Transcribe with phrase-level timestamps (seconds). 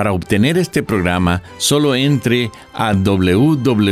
[0.00, 3.90] Para obtener este programa, solo entre a www.lavoz.org.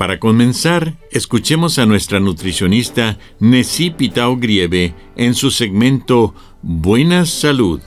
[0.00, 7.80] Para comenzar, escuchemos a nuestra nutricionista Nessie Pitao Grieve en su segmento Buena Salud.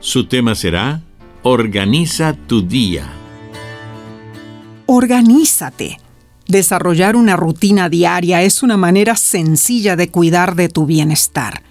[0.00, 1.02] Su tema será
[1.42, 3.12] Organiza tu día.
[4.86, 6.01] Organízate.
[6.52, 11.62] Desarrollar una rutina diaria es una manera sencilla de cuidar de tu bienestar.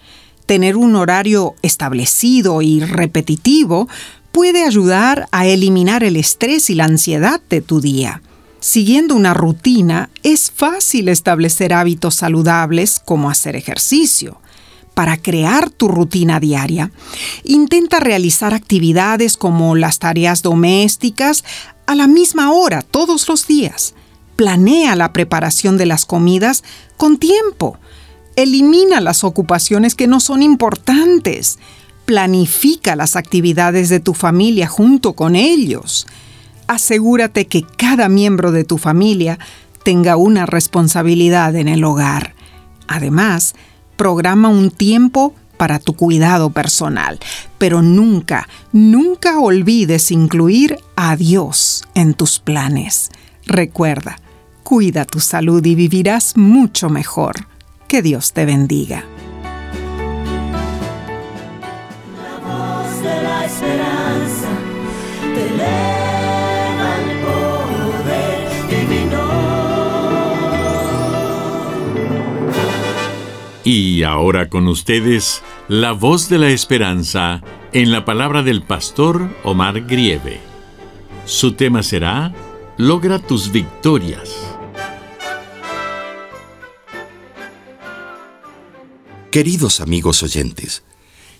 [0.48, 3.88] Tener un horario establecido y repetitivo
[4.32, 8.24] puede ayudar a eliminar el estrés y la ansiedad de tu día.
[8.60, 14.42] Siguiendo una rutina, es fácil establecer hábitos saludables como hacer ejercicio.
[14.96, 16.90] Para crear tu rutina diaria,
[17.44, 21.44] intenta realizar actividades como las tareas domésticas
[21.86, 23.94] a la misma hora todos los días
[24.42, 26.64] planea la preparación de las comidas
[26.98, 27.78] con tiempo.
[28.36, 31.60] Elimina las ocupaciones que no son importantes.
[32.06, 36.08] Planifica las actividades de tu familia junto con ellos.
[36.66, 39.38] Asegúrate que cada miembro de tu familia
[39.84, 42.34] tenga una responsabilidad en el hogar.
[42.88, 43.54] Además,
[43.96, 47.20] programa un tiempo para tu cuidado personal,
[47.60, 53.12] pero nunca, nunca olvides incluir a Dios en tus planes.
[53.46, 54.18] Recuerda,
[54.72, 57.36] Cuida tu salud y vivirás mucho mejor.
[57.90, 59.04] Que Dios te bendiga.
[62.16, 64.48] La voz de la esperanza
[65.36, 65.52] te.
[73.70, 77.42] Y ahora con ustedes, la voz de la esperanza
[77.74, 80.40] en la palabra del pastor Omar Grieve.
[81.26, 82.34] Su tema será
[82.78, 84.51] Logra tus victorias.
[89.32, 90.84] Queridos amigos oyentes,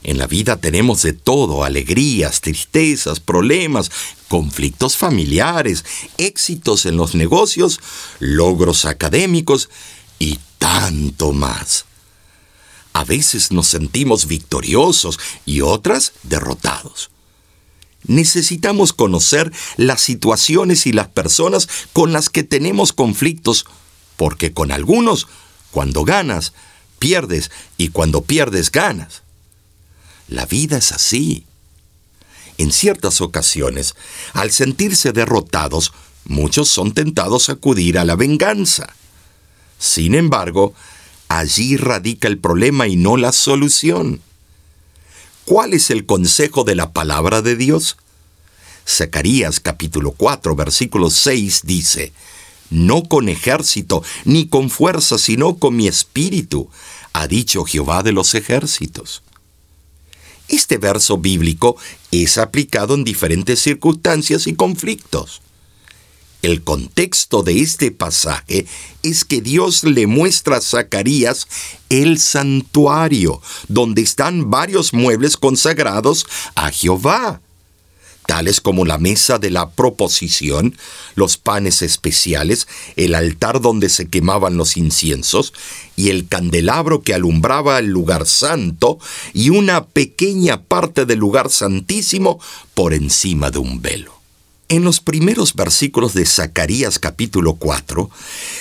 [0.04, 3.92] en la vida tenemos de todo, alegrías, tristezas, problemas,
[4.30, 5.84] conflictos familiares,
[6.18, 7.82] éxitos en los negocios,
[8.20, 9.70] logros académicos
[10.20, 11.84] y tanto más.
[12.94, 17.10] A veces nos sentimos victoriosos y otras derrotados.
[18.08, 23.66] Necesitamos conocer las situaciones y las personas con las que tenemos conflictos,
[24.16, 25.28] porque con algunos,
[25.72, 26.54] cuando ganas,
[27.02, 29.24] pierdes y cuando pierdes ganas.
[30.28, 31.46] La vida es así.
[32.60, 33.96] En ciertas ocasiones,
[34.34, 35.94] al sentirse derrotados,
[36.26, 38.94] muchos son tentados a acudir a la venganza.
[39.80, 40.76] Sin embargo,
[41.28, 44.22] allí radica el problema y no la solución.
[45.46, 47.98] ¿Cuál es el consejo de la palabra de Dios?
[48.88, 52.14] Zacarías capítulo 4 versículo 6 dice,
[52.72, 56.70] no con ejército ni con fuerza, sino con mi espíritu,
[57.14, 59.22] ha dicho Jehová de los ejércitos.
[60.48, 61.78] Este verso bíblico
[62.12, 65.42] es aplicado en diferentes circunstancias y conflictos.
[66.42, 68.66] El contexto de este pasaje
[69.04, 71.48] es que Dios le muestra a Zacarías
[71.90, 76.26] el santuario, donde están varios muebles consagrados
[76.56, 77.42] a Jehová
[78.26, 80.78] tales como la mesa de la proposición,
[81.16, 85.54] los panes especiales, el altar donde se quemaban los inciensos,
[85.96, 89.00] y el candelabro que alumbraba el lugar santo,
[89.34, 92.40] y una pequeña parte del lugar santísimo
[92.74, 94.21] por encima de un velo.
[94.72, 98.10] En los primeros versículos de Zacarías capítulo 4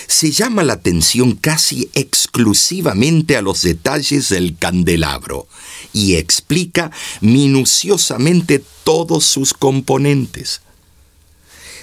[0.08, 5.46] se llama la atención casi exclusivamente a los detalles del candelabro
[5.92, 6.90] y explica
[7.20, 10.62] minuciosamente todos sus componentes.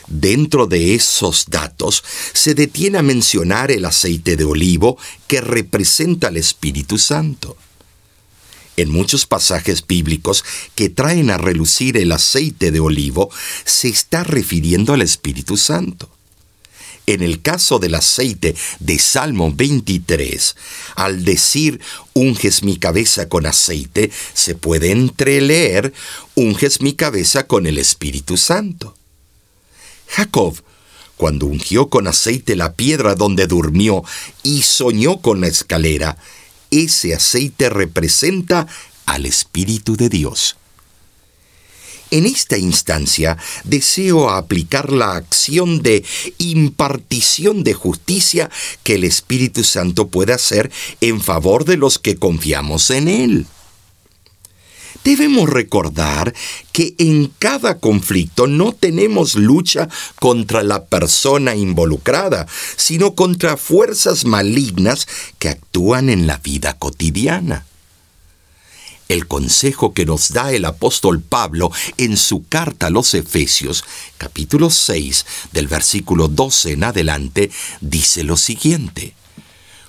[0.08, 2.04] Dentro de esos datos
[2.34, 4.98] se detiene a mencionar el aceite de olivo
[5.28, 7.56] que representa al Espíritu Santo.
[8.78, 10.46] En muchos pasajes bíblicos
[10.76, 13.32] que traen a relucir el aceite de olivo,
[13.66, 16.10] se está refiriendo al Espíritu Santo.
[17.08, 20.56] En el caso del aceite de Salmo 23,
[20.96, 21.80] al decir
[22.14, 25.94] unges mi cabeza con aceite, se puede entreleer
[26.36, 28.94] unges mi cabeza con el Espíritu Santo.
[30.08, 30.62] Jacob,
[31.16, 34.04] cuando ungió con aceite la piedra donde durmió
[34.44, 36.18] y soñó con la escalera,
[36.72, 38.68] ese aceite representa
[39.06, 40.58] al Espíritu de Dios.
[42.10, 46.06] En esta instancia deseo aplicar la acción de
[46.38, 48.50] impartición de justicia
[48.84, 50.72] que el Espíritu Santo puede hacer
[51.02, 53.46] en favor de los que confiamos en Él.
[55.04, 56.34] Debemos recordar
[56.72, 59.88] que en cada conflicto no tenemos lucha
[60.20, 65.08] contra la persona involucrada, sino contra fuerzas malignas
[65.40, 67.66] que actúan en la vida cotidiana.
[69.08, 73.86] El consejo que nos da el apóstol Pablo en su carta a los Efesios,
[74.18, 77.50] capítulo 6, del versículo 12 en adelante,
[77.80, 79.16] dice lo siguiente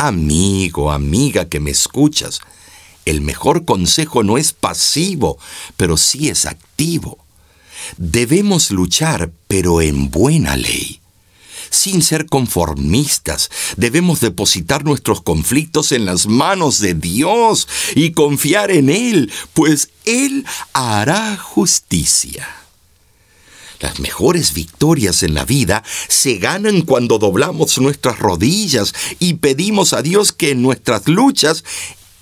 [0.00, 2.40] Amigo, amiga que me escuchas,
[3.04, 5.38] el mejor consejo no es pasivo,
[5.76, 7.18] pero sí es activo.
[7.96, 11.00] Debemos luchar, pero en buena ley.
[11.70, 17.66] Sin ser conformistas, debemos depositar nuestros conflictos en las manos de Dios
[17.96, 22.57] y confiar en Él, pues Él hará justicia.
[23.80, 30.02] Las mejores victorias en la vida se ganan cuando doblamos nuestras rodillas y pedimos a
[30.02, 31.64] Dios que en nuestras luchas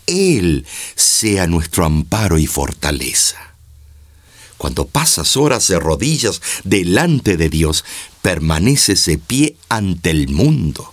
[0.06, 3.38] Él sea nuestro amparo y fortaleza.
[4.58, 7.84] Cuando pasas horas de rodillas delante de Dios,
[8.20, 10.92] permaneces de pie ante el mundo.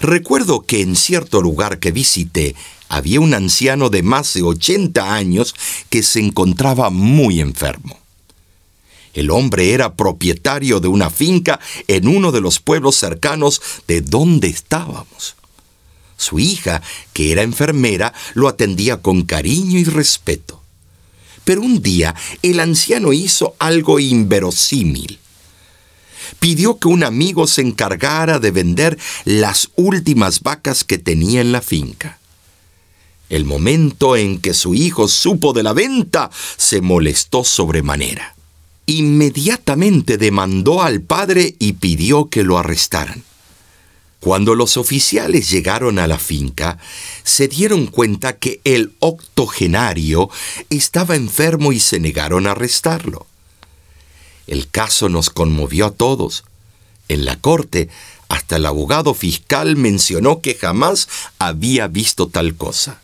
[0.00, 2.56] Recuerdo que en cierto lugar que visité
[2.88, 5.54] había un anciano de más de 80 años
[5.88, 7.99] que se encontraba muy enfermo.
[9.12, 11.58] El hombre era propietario de una finca
[11.88, 15.34] en uno de los pueblos cercanos de donde estábamos.
[16.16, 20.62] Su hija, que era enfermera, lo atendía con cariño y respeto.
[21.44, 25.18] Pero un día el anciano hizo algo inverosímil.
[26.38, 31.62] Pidió que un amigo se encargara de vender las últimas vacas que tenía en la
[31.62, 32.18] finca.
[33.28, 38.36] El momento en que su hijo supo de la venta, se molestó sobremanera
[38.86, 43.24] inmediatamente demandó al padre y pidió que lo arrestaran.
[44.20, 46.78] Cuando los oficiales llegaron a la finca,
[47.24, 50.28] se dieron cuenta que el octogenario
[50.68, 53.26] estaba enfermo y se negaron a arrestarlo.
[54.46, 56.44] El caso nos conmovió a todos.
[57.08, 57.88] En la corte,
[58.28, 61.08] hasta el abogado fiscal mencionó que jamás
[61.38, 63.00] había visto tal cosa.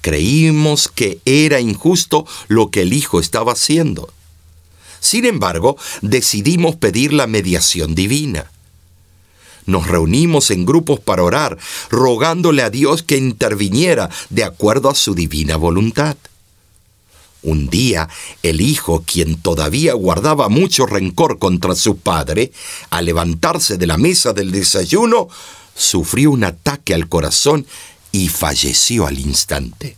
[0.00, 4.12] Creímos que era injusto lo que el hijo estaba haciendo.
[5.00, 8.50] Sin embargo, decidimos pedir la mediación divina.
[9.66, 11.58] Nos reunimos en grupos para orar,
[11.90, 16.16] rogándole a Dios que interviniera de acuerdo a su divina voluntad.
[17.42, 18.08] Un día,
[18.42, 22.52] el hijo, quien todavía guardaba mucho rencor contra su padre,
[22.90, 25.28] al levantarse de la mesa del desayuno,
[25.74, 27.66] sufrió un ataque al corazón
[28.12, 29.96] y falleció al instante.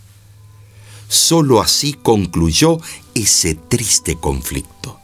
[1.12, 2.78] Solo así concluyó
[3.14, 4.98] ese triste conflicto.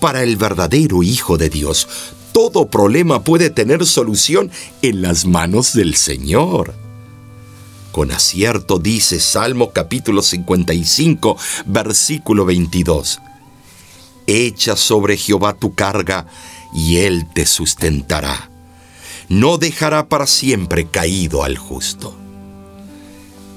[0.00, 1.86] Para el verdadero Hijo de Dios,
[2.32, 4.50] todo problema puede tener solución
[4.82, 6.74] en las manos del Señor.
[7.92, 13.20] Con acierto dice Salmo capítulo 55, versículo 22.
[14.26, 16.26] Echa sobre Jehová tu carga,
[16.74, 18.50] y él te sustentará.
[19.28, 22.19] No dejará para siempre caído al justo.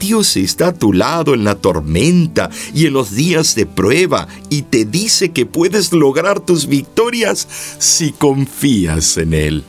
[0.04, 4.64] Dios está a tu lado en la tormenta y en los días de prueba y
[4.64, 7.48] te dice que puedes lograr tus victorias
[7.80, 9.64] si confías en Él.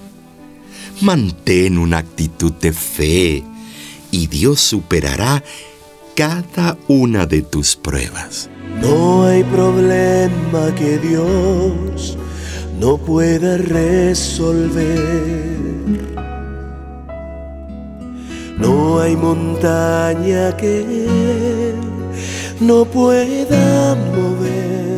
[1.01, 3.45] Mantén una actitud de fe
[4.11, 5.45] y Dios superará
[6.17, 8.51] cada una de tus pruebas.
[8.83, 12.19] No hay problema que Dios
[12.81, 15.45] no pueda resolver
[18.59, 21.75] no hay montaña que
[22.61, 24.95] no pueda mover.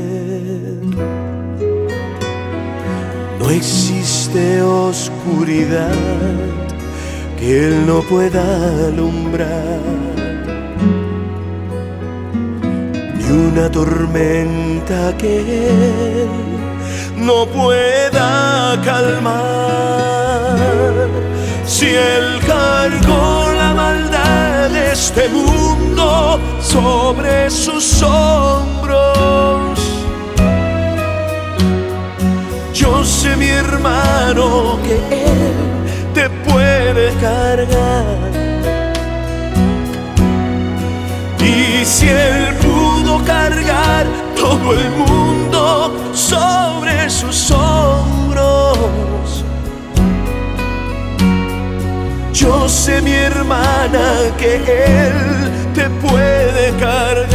[3.38, 5.94] No existe oscuridad
[7.38, 8.42] que Él no pueda
[8.88, 9.80] alumbrar.
[13.16, 16.28] Ni una tormenta que Él
[17.16, 20.16] no pueda calmar.
[21.66, 29.78] Si Él cargó la maldad de este mundo sobre sus hombros,
[32.72, 35.54] yo sé mi hermano que Él
[36.14, 38.30] te puede cargar.
[41.40, 44.06] Y si Él pudo cargar
[44.36, 45.15] todo el mundo
[54.36, 55.14] que Él
[55.74, 57.28] te puede cargar.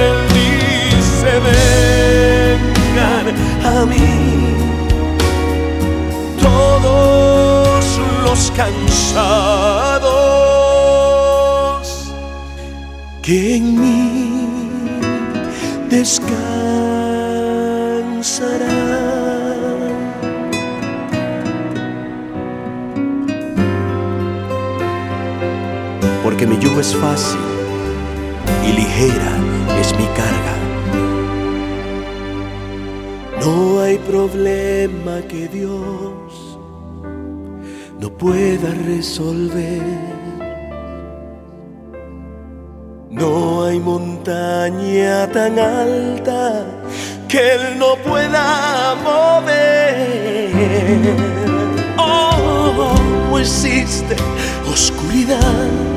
[0.00, 1.40] Él dice,
[3.08, 3.26] vengan
[3.64, 4.14] a mí
[6.40, 7.84] todos
[8.24, 10.08] los cansados
[13.22, 14.60] que en mí
[15.90, 16.38] descansarán.
[26.58, 27.38] Mi yugo es fácil
[28.64, 29.32] y ligera
[29.80, 30.56] es mi carga.
[33.40, 36.58] No hay problema que Dios
[38.00, 39.82] no pueda resolver.
[43.08, 46.66] No hay montaña tan alta
[47.28, 50.50] que Él no pueda mover.
[51.98, 52.94] Oh,
[53.30, 54.16] no existe
[54.66, 55.87] oscuridad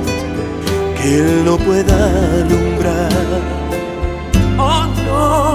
[1.03, 1.95] Él no pueda
[2.41, 3.11] alumbrar.
[4.57, 5.53] Oh, no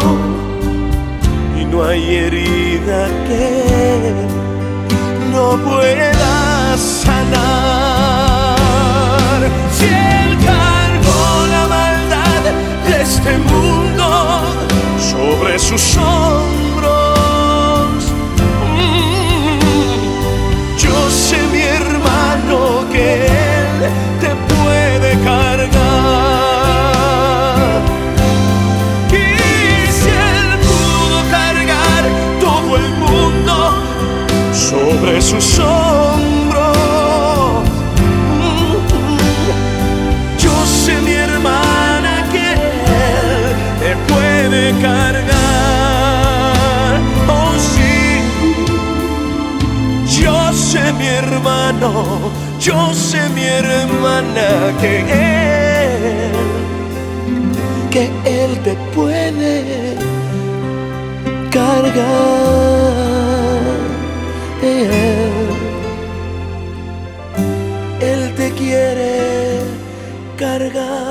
[1.61, 4.13] y no hay herida que
[5.33, 6.06] no pueda
[54.19, 56.33] hermana que Él
[57.91, 59.97] que Él te puede
[61.51, 61.97] cargar.
[64.63, 64.91] Él,
[68.01, 69.61] Él te quiere
[70.37, 71.07] cargar.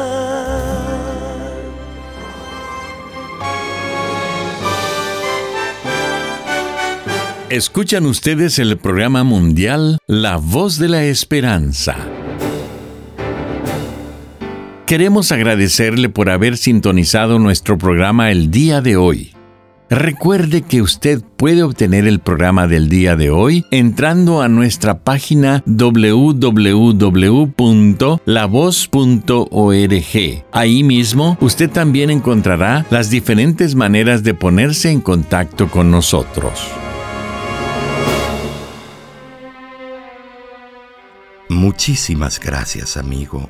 [7.49, 12.14] Escuchan ustedes el programa mundial La Voz de la Esperanza.
[14.85, 19.31] Queremos agradecerle por haber sintonizado nuestro programa el día de hoy.
[19.89, 25.63] Recuerde que usted puede obtener el programa del día de hoy entrando a nuestra página
[25.65, 26.45] www.lavoz.org.
[30.51, 36.67] Ahí mismo usted también encontrará las diferentes maneras de ponerse en contacto con nosotros.
[41.49, 43.49] Muchísimas gracias, amigo,